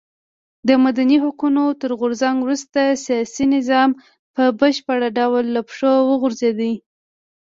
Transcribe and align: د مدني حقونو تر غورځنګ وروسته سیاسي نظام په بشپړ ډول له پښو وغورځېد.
د 0.67 0.69
مدني 0.85 1.17
حقونو 1.23 1.63
تر 1.81 1.91
غورځنګ 1.99 2.37
وروسته 2.41 2.79
سیاسي 3.05 3.45
نظام 3.55 3.89
په 4.35 4.43
بشپړ 4.59 4.99
ډول 5.17 5.45
له 5.55 5.61
پښو 5.67 5.93
وغورځېد. 6.09 6.59